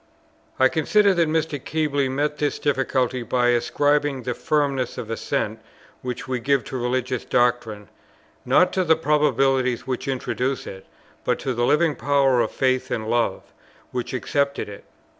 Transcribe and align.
I 0.57 0.67
considered 0.67 1.13
that 1.17 1.29
Mr. 1.29 1.63
Keble 1.63 2.09
met 2.09 2.39
this 2.39 2.57
difficulty 2.57 3.21
by 3.21 3.49
ascribing 3.49 4.23
the 4.23 4.33
firmness 4.33 4.97
of 4.97 5.11
assent 5.11 5.59
which 6.01 6.27
we 6.27 6.39
give 6.39 6.63
to 6.63 6.77
religious 6.81 7.23
doctrine, 7.23 7.87
not 8.43 8.73
to 8.73 8.83
the 8.83 8.95
probabilities 8.95 9.85
which 9.85 10.07
introduced 10.07 10.65
it, 10.65 10.87
but 11.23 11.37
to 11.41 11.53
the 11.53 11.67
living 11.67 11.95
power 11.95 12.41
of 12.41 12.49
faith 12.49 12.89
and 12.89 13.11
love 13.11 13.43
which 13.91 14.11
accepted 14.11 14.67
it. 14.67 14.85